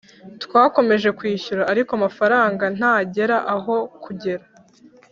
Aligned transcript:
Twakomeje 0.43 1.09
kwishyura 1.17 1.61
ariko 1.71 1.91
amafaranga 1.99 2.63
ntagera 2.77 3.37
aho 3.55 3.75
kugera 4.03 4.43